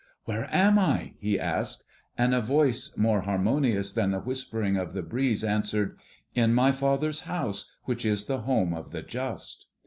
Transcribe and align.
"Where 0.25 0.49
am 0.51 0.79
I?" 0.79 1.13
he 1.19 1.39
asked; 1.39 1.83
and 2.17 2.33
a 2.33 2.41
voice 2.41 2.91
more 2.97 3.21
harmonious 3.21 3.93
than 3.93 4.09
the 4.09 4.19
whispering 4.19 4.75
of 4.75 4.93
the 4.93 5.03
breeze 5.03 5.43
answered, 5.43 5.95
"In 6.33 6.55
my 6.55 6.71
Father's 6.71 7.21
House, 7.25 7.69
which 7.83 8.03
is 8.03 8.25
the 8.25 8.39
home 8.41 8.73
of 8.73 8.89
the 8.89 9.03
Just." 9.03 9.67